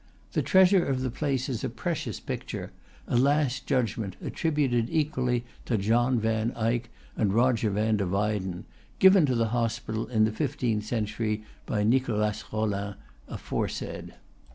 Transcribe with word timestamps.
The 0.31 0.41
treasure 0.41 0.83
of 0.83 1.01
the 1.01 1.11
place 1.11 1.47
is 1.47 1.63
a 1.63 1.69
precious 1.69 2.19
picture, 2.19 2.71
a 3.07 3.15
Last 3.15 3.67
Judgment, 3.67 4.15
attributed 4.19 4.89
equally 4.89 5.45
to 5.65 5.77
John 5.77 6.19
van 6.19 6.51
Eyck 6.55 6.89
and 7.15 7.31
Roger 7.35 7.69
van 7.69 7.97
der 7.97 8.07
Weyden, 8.07 8.63
given 8.97 9.27
to 9.27 9.35
the 9.35 9.49
hospital 9.49 10.07
in 10.07 10.25
the 10.25 10.31
fifteenth 10.31 10.85
century 10.85 11.43
by 11.67 11.83
Nicholas 11.83 12.45
Rollin 12.51 12.95
aforesaid. 13.27 14.15